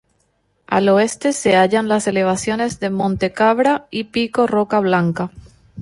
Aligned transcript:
Al 0.65 0.89
oeste 0.89 1.31
se 1.31 1.55
hallan 1.55 1.87
las 1.87 2.07
elevaciones 2.07 2.79
de 2.79 2.89
Monte 2.89 3.33
Cabra 3.33 3.85
y 3.91 4.05
Pico 4.05 4.47
Roca 4.47 4.79
Blanca. 4.79 5.29